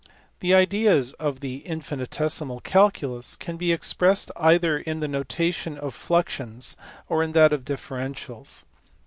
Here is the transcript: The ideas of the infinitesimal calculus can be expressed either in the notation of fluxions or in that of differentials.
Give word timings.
The 0.39 0.55
ideas 0.55 1.13
of 1.19 1.41
the 1.41 1.57
infinitesimal 1.59 2.59
calculus 2.61 3.35
can 3.35 3.55
be 3.55 3.71
expressed 3.71 4.31
either 4.35 4.79
in 4.79 4.99
the 4.99 5.07
notation 5.07 5.77
of 5.77 5.93
fluxions 5.93 6.75
or 7.07 7.21
in 7.21 7.33
that 7.33 7.53
of 7.53 7.63
differentials. 7.65 8.63